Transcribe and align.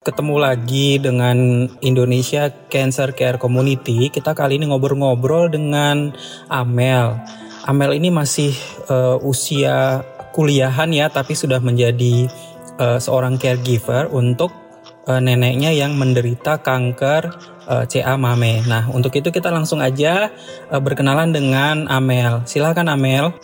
Ketemu 0.00 0.40
lagi 0.40 0.96
dengan 0.96 1.68
Indonesia 1.84 2.48
Cancer 2.72 3.12
Care 3.12 3.36
Community. 3.36 4.08
Kita 4.08 4.32
kali 4.32 4.56
ini 4.56 4.72
ngobrol-ngobrol 4.72 5.52
dengan 5.52 6.16
Amel. 6.48 7.20
Amel 7.68 8.00
ini 8.00 8.08
masih 8.08 8.48
uh, 8.88 9.20
usia 9.20 10.00
kuliahan 10.32 10.88
ya, 10.96 11.12
tapi 11.12 11.36
sudah 11.36 11.60
menjadi 11.60 12.32
uh, 12.80 12.96
seorang 12.96 13.36
caregiver 13.36 14.08
untuk 14.08 14.56
uh, 15.04 15.20
neneknya 15.20 15.68
yang 15.68 15.92
menderita 16.00 16.64
kanker 16.64 17.36
uh, 17.68 17.84
CA 17.84 18.16
mame. 18.16 18.64
Nah, 18.64 18.88
untuk 18.88 19.12
itu 19.20 19.28
kita 19.28 19.52
langsung 19.52 19.84
aja 19.84 20.32
uh, 20.72 20.80
berkenalan 20.80 21.28
dengan 21.28 21.84
Amel. 21.92 22.40
Silakan 22.48 22.88
Amel. 22.88 23.36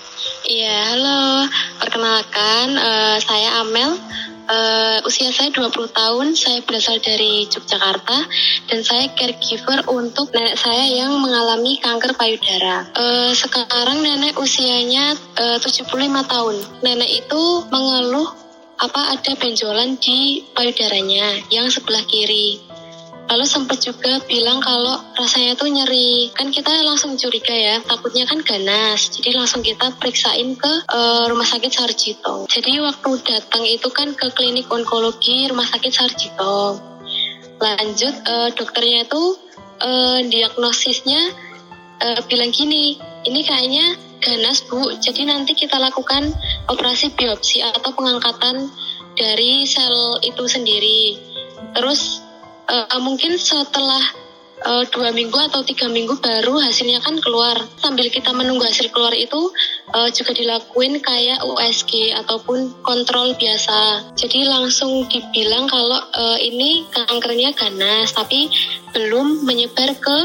Iya, 0.48 0.96
halo. 0.96 1.52
Perkenalkan, 1.84 2.80
uh, 2.80 3.20
saya 3.20 3.60
Amel 3.60 4.00
Uh, 4.46 5.02
usia 5.02 5.34
saya 5.34 5.50
20 5.50 5.90
tahun, 5.90 6.26
saya 6.38 6.62
berasal 6.62 7.02
dari 7.02 7.50
Yogyakarta 7.50 8.18
dan 8.70 8.80
saya 8.86 9.10
caregiver 9.18 9.82
untuk 9.90 10.30
nenek 10.30 10.54
saya 10.54 10.86
yang 10.86 11.18
mengalami 11.18 11.82
kanker 11.82 12.14
payudara. 12.14 12.86
Uh, 12.94 13.34
sekarang 13.34 14.06
nenek 14.06 14.38
usianya 14.38 15.18
uh, 15.38 15.58
75 15.58 15.90
tahun. 16.30 16.56
Nenek 16.86 17.26
itu 17.26 17.42
mengeluh 17.70 18.46
apa 18.76 19.16
ada 19.16 19.32
benjolan 19.40 19.96
di 19.96 20.44
payudaranya 20.52 21.48
yang 21.48 21.72
sebelah 21.72 22.04
kiri 22.04 22.60
lalu 23.26 23.44
sempat 23.46 23.82
juga 23.82 24.22
bilang 24.24 24.62
kalau 24.62 25.02
rasanya 25.18 25.58
tuh 25.58 25.70
nyeri. 25.70 26.30
Kan 26.32 26.54
kita 26.54 26.70
langsung 26.86 27.18
curiga 27.18 27.52
ya 27.52 27.82
takutnya 27.82 28.24
kan 28.26 28.42
ganas. 28.42 29.10
Jadi 29.10 29.34
langsung 29.34 29.62
kita 29.66 29.94
periksain 29.98 30.54
ke 30.54 30.72
uh, 30.86 31.26
rumah 31.30 31.46
sakit 31.46 31.70
Sarjito. 31.70 32.46
Jadi 32.46 32.78
waktu 32.78 33.10
datang 33.26 33.66
itu 33.66 33.88
kan 33.90 34.14
ke 34.14 34.30
klinik 34.34 34.70
onkologi 34.70 35.50
rumah 35.50 35.66
sakit 35.66 35.92
Sarjito. 35.92 36.78
Lanjut 37.58 38.14
uh, 38.26 38.48
dokternya 38.54 39.08
itu 39.08 39.22
uh, 39.82 40.20
diagnosisnya 40.22 41.20
uh, 42.02 42.20
bilang 42.30 42.54
gini 42.54 43.00
ini 43.26 43.40
kayaknya 43.42 43.98
ganas 44.22 44.62
bu. 44.64 44.94
Jadi 45.02 45.26
nanti 45.26 45.52
kita 45.58 45.76
lakukan 45.76 46.30
operasi 46.70 47.12
biopsi 47.12 47.60
atau 47.62 47.90
pengangkatan 47.92 48.70
dari 49.18 49.66
sel 49.66 50.20
itu 50.22 50.44
sendiri. 50.46 51.18
Terus 51.76 52.15
uh, 52.68 53.00
mungkin 53.02 53.38
setelah 53.38 54.02
uh, 54.64 54.84
dua 54.88 55.12
minggu 55.12 55.36
atau 55.36 55.60
tiga 55.66 55.90
minggu 55.90 56.16
baru 56.22 56.56
hasilnya 56.62 57.02
kan 57.02 57.18
keluar. 57.20 57.58
Sambil 57.82 58.08
kita 58.08 58.32
menunggu 58.32 58.64
hasil 58.64 58.88
keluar 58.94 59.12
itu 59.12 59.52
uh, 59.92 60.08
juga 60.08 60.32
dilakuin 60.32 61.02
kayak 61.02 61.42
USG 61.44 62.14
ataupun 62.16 62.72
kontrol 62.80 63.36
biasa. 63.36 64.12
Jadi 64.16 64.46
langsung 64.48 65.04
dibilang 65.10 65.68
kalau 65.68 66.00
uh, 66.00 66.38
ini 66.40 66.86
kankernya 66.94 67.52
ganas, 67.52 68.14
tapi 68.14 68.48
belum 68.96 69.44
menyebar 69.44 69.92
ke 69.98 70.18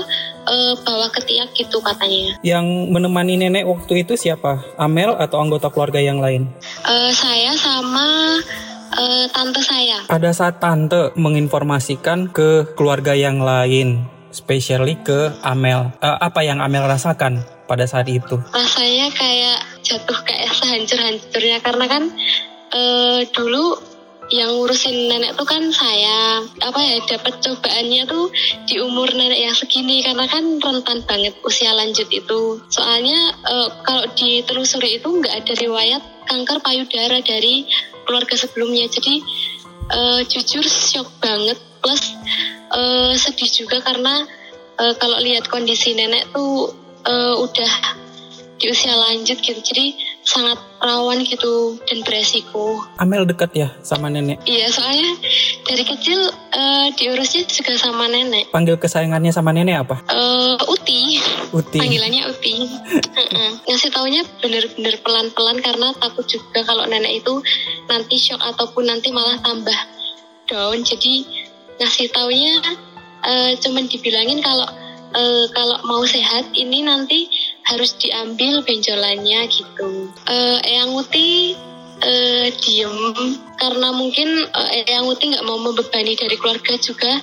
uh, 0.47 0.73
bawah 0.85 1.09
ketiak 1.11 1.51
gitu 1.57 1.83
katanya. 1.83 2.39
Yang 2.45 2.65
menemani 2.87 3.35
nenek 3.35 3.67
waktu 3.67 4.07
itu 4.07 4.15
siapa? 4.15 4.63
Amel 4.79 5.17
atau 5.19 5.41
anggota 5.41 5.67
keluarga 5.67 5.99
yang 5.99 6.23
lain? 6.23 6.47
Uh, 6.87 7.11
saya 7.11 7.51
sama 7.59 8.39
uh, 8.95 9.25
tante 9.31 9.61
saya. 9.63 10.03
Pada 10.07 10.31
saat 10.35 10.59
tante 10.59 11.15
menginformasikan 11.15 12.31
ke 12.31 12.75
keluarga 12.75 13.15
yang 13.15 13.39
lain, 13.39 14.05
spesially 14.31 14.99
ke 14.99 15.31
Amel, 15.43 15.91
uh, 15.99 16.17
apa 16.19 16.43
yang 16.43 16.59
Amel 16.59 16.87
rasakan 16.87 17.43
pada 17.67 17.87
saat 17.87 18.07
itu? 18.11 18.39
Rasanya 18.51 19.11
kayak 19.15 19.59
jatuh 19.83 20.19
kayak 20.23 20.51
sehancur-hancurnya 20.55 21.59
karena 21.63 21.85
kan 21.87 22.03
uh, 22.75 23.19
dulu 23.31 23.91
yang 24.31 24.47
ngurusin 24.55 25.11
nenek 25.11 25.35
tuh 25.35 25.43
kan 25.43 25.59
saya 25.75 26.39
apa 26.63 26.79
ya 26.79 27.03
dapat 27.03 27.43
cobaannya 27.43 28.07
tuh 28.07 28.31
di 28.63 28.79
umur 28.79 29.11
nenek 29.11 29.43
yang 29.43 29.51
segini 29.51 29.99
karena 29.99 30.23
kan 30.23 30.55
rentan 30.55 31.03
banget 31.03 31.35
usia 31.43 31.75
lanjut 31.75 32.07
itu 32.07 32.63
soalnya 32.71 33.35
uh, 33.43 33.67
kalau 33.83 34.07
ditelusuri 34.15 35.03
itu 35.03 35.07
nggak 35.11 35.35
ada 35.35 35.53
riwayat 35.59 36.01
kanker 36.31 36.63
payudara 36.63 37.19
dari 37.19 37.67
keluarga 38.05 38.35
sebelumnya 38.37 38.87
jadi 38.89 39.21
uh, 39.91 40.21
jujur 40.25 40.65
shock 40.65 41.07
banget 41.19 41.57
plus 41.81 42.15
uh, 42.71 43.13
sedih 43.17 43.49
juga 43.49 43.81
karena 43.81 44.25
uh, 44.77 44.93
kalau 44.97 45.17
lihat 45.19 45.49
kondisi 45.49 45.97
nenek 45.97 46.29
tuh 46.31 46.73
uh, 47.05 47.35
udah 47.41 47.73
di 48.61 48.69
usia 48.69 48.93
lanjut 48.93 49.41
gitu 49.41 49.57
jadi 49.57 49.97
sangat 50.21 50.61
rawan 50.77 51.25
gitu 51.25 51.81
dan 51.89 52.05
beresiko. 52.05 52.85
Amel 53.01 53.25
dekat 53.25 53.49
ya 53.57 53.73
sama 53.81 54.13
nenek? 54.13 54.37
Iya 54.45 54.69
soalnya 54.69 55.17
dari 55.65 55.81
kecil 55.81 56.29
uh, 56.29 56.87
diurusnya 56.93 57.49
juga 57.49 57.73
sama 57.81 58.05
nenek. 58.05 58.53
Panggil 58.53 58.77
kesayangannya 58.77 59.33
sama 59.33 59.49
nenek 59.49 59.81
apa? 59.81 60.05
Uh, 60.13 60.61
Uti. 60.69 61.10
Uti. 61.51 61.79
Panggilannya 61.79 62.31
Uti. 62.31 62.67
Ngasih 63.67 63.91
taunya 63.91 64.23
bener-bener 64.39 64.95
pelan-pelan 65.03 65.59
karena 65.59 65.91
takut 65.99 66.25
juga 66.27 66.63
kalau 66.63 66.87
nenek 66.87 67.23
itu 67.23 67.43
nanti 67.91 68.15
shock 68.15 68.39
ataupun 68.39 68.87
nanti 68.87 69.11
malah 69.11 69.37
tambah 69.43 69.75
down. 70.47 70.83
Jadi 70.83 71.27
ngasih 71.79 72.11
taunya 72.11 72.59
uh, 73.23 73.51
cuman 73.59 73.87
dibilangin 73.87 74.39
kalau 74.43 74.67
uh, 75.15 75.45
kalau 75.51 75.77
mau 75.87 76.03
sehat 76.07 76.51
ini 76.55 76.83
nanti 76.85 77.27
harus 77.67 77.95
diambil 77.99 78.63
benjolannya 78.63 79.47
gitu. 79.51 80.11
Uh, 80.27 80.57
Eyang 80.63 80.95
Uti 80.95 81.55
uh, 82.01 82.47
diem 82.61 82.95
karena 83.59 83.87
mungkin 83.93 84.27
uh, 84.51 84.69
Eyang 84.71 85.07
Uti 85.07 85.31
nggak 85.31 85.45
mau 85.45 85.59
membebani 85.59 86.15
dari 86.17 86.35
keluarga 86.35 86.75
juga. 86.79 87.19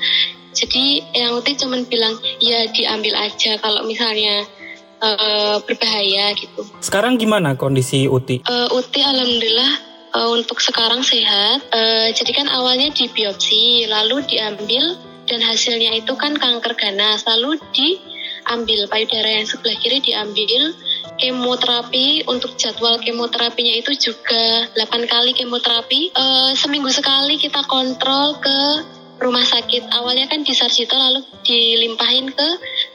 Jadi 0.52 1.04
Eyang 1.14 1.38
Uti 1.38 1.52
cuma 1.56 1.78
bilang 1.84 2.16
ya 2.40 2.66
diambil 2.72 3.14
aja 3.18 3.60
kalau 3.60 3.84
misalnya 3.84 4.44
uh, 5.02 5.56
berbahaya 5.62 6.34
gitu. 6.34 6.66
Sekarang 6.82 7.16
gimana 7.16 7.54
kondisi 7.54 8.08
Uti? 8.10 8.42
Uh, 8.46 8.68
Uti 8.74 9.00
alhamdulillah 9.02 9.72
uh, 10.14 10.28
untuk 10.34 10.58
sekarang 10.58 11.04
sehat. 11.04 11.62
Uh, 11.70 12.08
jadi 12.12 12.32
kan 12.44 12.46
awalnya 12.50 12.90
di 12.90 13.06
biopsi 13.10 13.86
lalu 13.86 14.24
diambil 14.26 14.96
dan 15.28 15.44
hasilnya 15.44 15.92
itu 16.00 16.16
kan 16.16 16.34
kanker 16.40 16.72
ganas 16.72 17.28
lalu 17.28 17.60
di 17.76 18.00
ambil 18.48 18.88
payudara 18.88 19.28
yang 19.28 19.44
sebelah 19.44 19.76
kiri 19.76 20.00
diambil 20.00 20.72
kemoterapi 21.20 22.24
untuk 22.24 22.56
jadwal 22.56 22.96
kemoterapinya 22.96 23.76
itu 23.76 23.92
juga 24.08 24.72
8 24.72 25.04
kali 25.04 25.36
kemoterapi 25.36 26.16
uh, 26.16 26.56
seminggu 26.56 26.88
sekali 26.88 27.36
kita 27.36 27.60
kontrol 27.68 28.40
ke 28.40 28.58
rumah 29.18 29.42
sakit 29.42 29.90
awalnya 29.92 30.30
kan 30.30 30.46
di 30.46 30.54
Sarjito 30.54 30.94
lalu 30.94 31.26
dilimpahin 31.42 32.30
ke 32.30 32.48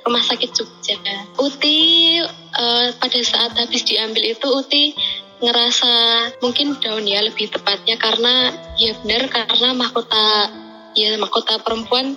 rumah 0.07 0.23
sakit 0.23 0.49
Jogja 0.55 0.97
Uti 1.35 2.19
uh, 2.55 2.87
pada 2.95 3.19
saat 3.23 3.53
habis 3.59 3.83
diambil 3.83 4.31
itu 4.31 4.47
Uti 4.47 4.95
ngerasa 5.43 5.93
mungkin 6.39 6.79
down 6.79 7.03
ya 7.03 7.19
lebih 7.19 7.51
tepatnya 7.51 7.99
karena 7.99 8.55
ya 8.79 8.95
benar 9.03 9.27
karena 9.27 9.75
mahkota 9.75 10.47
ya 10.95 11.17
mahkota 11.19 11.59
perempuan 11.59 12.15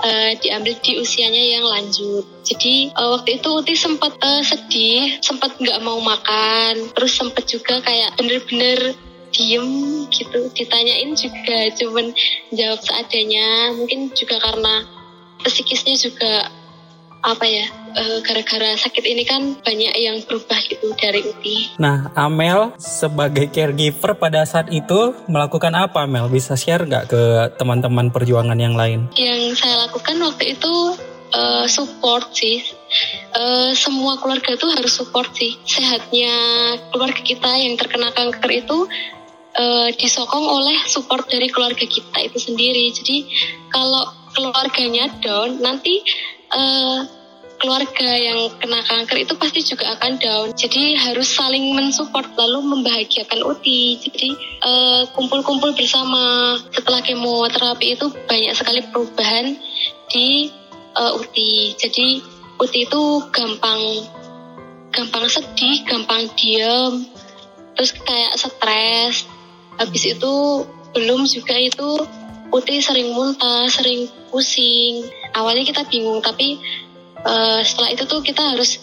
uh, 0.00 0.30
diambil 0.38 0.78
di 0.78 1.02
usianya 1.02 1.58
yang 1.58 1.66
lanjut. 1.66 2.24
Jadi 2.46 2.94
uh, 2.94 3.18
waktu 3.18 3.42
itu 3.42 3.48
Uti 3.50 3.74
sempat 3.74 4.14
uh, 4.22 4.40
sedih, 4.40 5.18
sempat 5.20 5.58
nggak 5.58 5.82
mau 5.82 5.98
makan, 6.00 6.94
terus 6.94 7.12
sempat 7.18 7.44
juga 7.50 7.82
kayak 7.82 8.14
bener-bener 8.16 8.94
diem 9.32 9.66
gitu 10.12 10.52
ditanyain 10.52 11.16
juga 11.16 11.58
cuman 11.74 12.12
jawab 12.52 12.80
seadanya 12.84 13.72
mungkin 13.74 14.12
juga 14.12 14.36
karena 14.38 14.84
psikisnya 15.42 15.96
juga 15.98 16.52
apa 17.22 17.46
ya 17.46 17.66
gara-gara 18.26 18.74
sakit 18.74 19.04
ini 19.06 19.22
kan 19.22 19.54
banyak 19.62 19.94
yang 19.94 20.18
berubah 20.26 20.58
gitu 20.66 20.90
dari 20.98 21.22
Uti. 21.22 21.78
Nah, 21.78 22.10
Amel 22.18 22.74
sebagai 22.82 23.46
caregiver 23.46 24.18
pada 24.18 24.42
saat 24.42 24.74
itu 24.74 25.14
melakukan 25.30 25.70
apa, 25.78 26.02
Amel? 26.02 26.26
Bisa 26.26 26.58
share 26.58 26.82
nggak 26.82 27.06
ke 27.06 27.22
teman-teman 27.62 28.10
perjuangan 28.10 28.58
yang 28.58 28.74
lain? 28.74 29.06
Yang 29.14 29.62
saya 29.62 29.86
lakukan 29.86 30.18
waktu 30.18 30.58
itu 30.58 30.98
uh, 31.30 31.64
support 31.70 32.34
sih. 32.34 32.66
Uh, 33.32 33.70
semua 33.72 34.18
keluarga 34.18 34.58
tuh 34.58 34.74
harus 34.74 34.90
support 34.90 35.30
sih. 35.38 35.54
Sehatnya 35.62 36.34
keluarga 36.90 37.22
kita 37.22 37.50
yang 37.54 37.78
terkena 37.78 38.10
kanker 38.10 38.50
itu 38.50 38.90
uh, 39.56 39.88
disokong 39.94 40.46
oleh 40.46 40.78
support 40.88 41.28
dari 41.28 41.48
keluarga 41.48 41.84
kita 41.84 42.18
itu 42.22 42.38
sendiri. 42.38 42.92
Jadi 42.92 43.16
kalau 43.72 44.08
keluarganya 44.32 45.12
down, 45.20 45.60
nanti 45.60 46.00
uh, 46.52 47.04
keluarga 47.62 48.10
yang 48.18 48.50
kena 48.58 48.82
kanker 48.82 49.22
itu 49.22 49.38
pasti 49.38 49.62
juga 49.62 49.94
akan 49.94 50.18
down. 50.18 50.48
Jadi 50.58 50.98
harus 50.98 51.30
saling 51.30 51.78
mensupport 51.78 52.26
lalu 52.34 52.58
membahagiakan 52.74 53.38
Uti. 53.46 54.02
Jadi 54.02 54.34
kumpul-kumpul 55.14 55.70
uh, 55.70 55.76
bersama 55.78 56.58
setelah 56.74 56.98
kemoterapi 57.06 57.94
itu 57.94 58.10
banyak 58.26 58.50
sekali 58.58 58.82
perubahan 58.90 59.54
di 60.10 60.50
uh, 60.98 61.14
Uti. 61.14 61.78
Jadi 61.78 62.18
Uti 62.58 62.82
itu 62.82 63.02
gampang 63.30 64.10
gampang 64.92 65.24
sedih, 65.30 65.86
gampang 65.88 66.28
diem, 66.34 67.06
terus 67.78 67.94
kayak 67.94 68.36
stres. 68.36 69.24
Habis 69.80 70.16
itu 70.18 70.32
belum 70.92 71.24
juga 71.24 71.56
itu 71.56 72.04
Uti 72.52 72.84
sering 72.84 73.16
muntah, 73.16 73.64
sering 73.72 74.12
pusing. 74.28 75.08
Awalnya 75.32 75.64
kita 75.64 75.88
bingung, 75.88 76.20
tapi 76.20 76.60
uh, 77.24 77.64
setelah 77.64 77.96
itu 77.96 78.04
tuh 78.04 78.20
kita 78.20 78.44
harus 78.44 78.76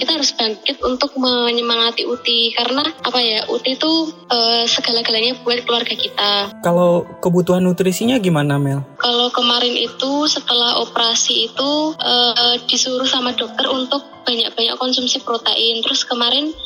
kita 0.00 0.16
harus 0.16 0.32
bangkit 0.32 0.80
untuk 0.80 1.12
menyemangati 1.20 2.08
Uti 2.08 2.56
karena 2.56 2.80
apa 3.04 3.20
ya 3.20 3.44
Uti 3.52 3.76
itu 3.76 4.08
uh, 4.32 4.64
segala-galanya 4.64 5.36
buat 5.44 5.60
keluarga 5.68 5.92
kita. 5.92 6.56
Kalau 6.64 7.04
kebutuhan 7.20 7.60
nutrisinya 7.60 8.16
gimana 8.16 8.56
Mel? 8.56 8.80
Kalau 8.96 9.28
kemarin 9.28 9.76
itu 9.76 10.24
setelah 10.24 10.80
operasi 10.80 11.52
itu 11.52 11.92
uh, 12.00 12.56
disuruh 12.64 13.04
sama 13.04 13.36
dokter 13.36 13.68
untuk 13.68 14.00
banyak-banyak 14.24 14.80
konsumsi 14.80 15.20
protein. 15.20 15.84
Terus 15.84 16.08
kemarin 16.08 16.56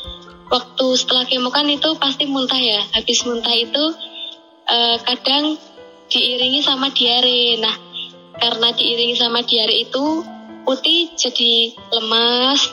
waktu 0.50 0.86
setelah 0.96 1.24
kemo 1.28 1.48
kan 1.52 1.68
itu 1.68 1.94
pasti 1.96 2.28
muntah 2.28 2.58
ya. 2.58 2.80
Habis 2.92 3.24
muntah 3.24 3.54
itu 3.54 3.84
uh, 4.68 4.96
kadang 5.04 5.56
diiringi 6.08 6.60
sama 6.60 6.92
diare. 6.92 7.60
Nah 7.60 7.74
karena 8.38 8.68
diiringi 8.74 9.16
sama 9.16 9.40
diare 9.46 9.74
itu 9.74 10.24
Uti 10.64 11.12
jadi 11.12 11.76
lemas, 11.92 12.72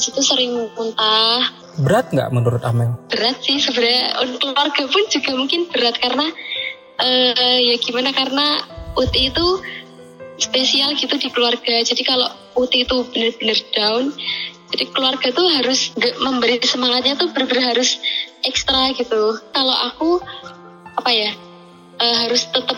situ 0.00 0.24
sering 0.24 0.72
muntah. 0.72 1.44
Berat 1.76 2.08
nggak 2.08 2.32
menurut 2.32 2.64
Amel? 2.64 2.96
Berat 3.12 3.44
sih 3.44 3.60
sebenarnya 3.60 4.16
keluarga 4.40 4.82
pun 4.88 5.04
juga 5.12 5.36
mungkin 5.36 5.68
berat 5.68 6.00
karena 6.00 6.24
uh, 6.96 7.58
ya 7.60 7.76
gimana 7.84 8.16
karena 8.16 8.64
Uti 8.96 9.28
itu 9.28 9.46
spesial 10.40 10.96
gitu 10.96 11.20
di 11.20 11.28
keluarga. 11.28 11.84
Jadi 11.84 12.00
kalau 12.00 12.32
Uti 12.56 12.88
itu 12.88 12.96
benar-benar 13.12 13.58
down, 13.76 14.04
jadi 14.68 14.84
keluarga 14.92 15.28
tuh 15.32 15.48
harus 15.48 15.96
memberi 16.20 16.60
semangatnya 16.60 17.16
tuh 17.16 17.32
benar-benar 17.32 17.76
harus 17.76 17.96
ekstra 18.44 18.92
gitu. 18.92 19.40
Kalau 19.52 19.76
aku 19.88 20.20
apa 20.98 21.10
ya 21.14 21.30
uh, 21.98 22.16
harus 22.26 22.44
tetap 22.52 22.76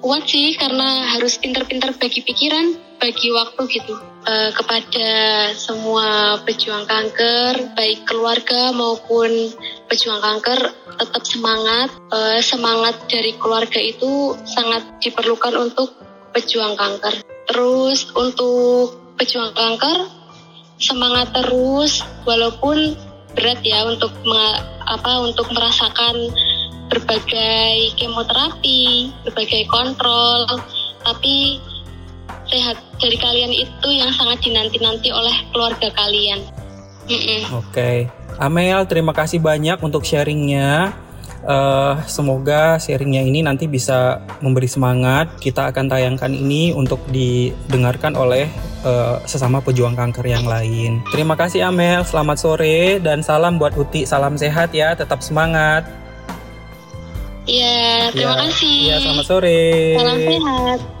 kuat 0.00 0.24
sih 0.24 0.56
karena 0.56 1.04
harus 1.16 1.36
pintar-pintar 1.36 1.92
bagi 1.96 2.24
pikiran, 2.24 2.76
bagi 2.96 3.28
waktu 3.32 3.60
gitu 3.68 4.00
uh, 4.24 4.50
kepada 4.52 5.08
semua 5.56 6.40
pejuang 6.44 6.88
kanker, 6.88 7.76
baik 7.76 8.08
keluarga 8.08 8.72
maupun 8.72 9.52
pejuang 9.88 10.20
kanker 10.20 10.60
tetap 11.00 11.22
semangat. 11.24 11.88
Uh, 12.12 12.40
semangat 12.44 13.00
dari 13.08 13.36
keluarga 13.36 13.80
itu 13.80 14.36
sangat 14.44 14.84
diperlukan 15.00 15.56
untuk 15.56 15.96
pejuang 16.36 16.76
kanker. 16.76 17.24
Terus 17.48 18.08
untuk 18.12 18.96
pejuang 19.16 19.52
kanker 19.52 20.19
semangat 20.80 21.28
terus 21.36 22.00
walaupun 22.24 22.96
berat 23.36 23.60
ya 23.62 23.86
untuk 23.86 24.10
apa 24.88 25.12
untuk 25.22 25.46
merasakan 25.54 26.34
berbagai 26.90 27.94
kemoterapi, 27.94 29.14
berbagai 29.22 29.62
kontrol, 29.70 30.58
tapi 31.06 31.62
sehat 32.50 32.82
dari 32.98 33.14
kalian 33.14 33.54
itu 33.54 33.88
yang 33.94 34.10
sangat 34.18 34.42
dinanti-nanti 34.42 35.14
oleh 35.14 35.36
keluarga 35.54 35.86
kalian. 35.94 36.42
Oke, 37.06 37.46
okay. 37.54 37.98
Amel, 38.42 38.82
terima 38.90 39.14
kasih 39.14 39.38
banyak 39.38 39.78
untuk 39.78 40.02
sharingnya. 40.02 40.90
Uh, 41.40 41.96
semoga 42.04 42.76
sharingnya 42.76 43.24
ini 43.24 43.40
nanti 43.40 43.64
bisa 43.64 44.20
memberi 44.44 44.68
semangat. 44.68 45.40
Kita 45.40 45.72
akan 45.72 45.88
tayangkan 45.88 46.32
ini 46.36 46.76
untuk 46.76 47.00
didengarkan 47.08 48.12
oleh 48.12 48.44
uh, 48.84 49.16
sesama 49.24 49.64
pejuang 49.64 49.96
kanker 49.96 50.28
yang 50.28 50.44
lain. 50.44 51.00
Terima 51.08 51.40
kasih 51.40 51.72
Amel, 51.72 52.04
selamat 52.04 52.36
sore 52.36 53.00
dan 53.00 53.24
salam 53.24 53.56
buat 53.56 53.72
Uti. 53.72 54.04
Salam 54.04 54.36
sehat 54.36 54.76
ya, 54.76 54.92
tetap 54.92 55.24
semangat. 55.24 55.88
Iya, 57.48 58.12
terima 58.12 58.36
ya, 58.36 58.40
kasih. 58.44 58.76
Iya, 58.84 58.96
selamat 59.00 59.24
sore. 59.24 59.60
Salam 59.96 60.18
sehat. 60.20 60.99